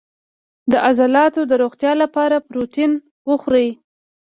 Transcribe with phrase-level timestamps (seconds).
[0.71, 2.91] د عضلاتو د روغتیا لپاره پروتین
[3.29, 3.67] وخورئ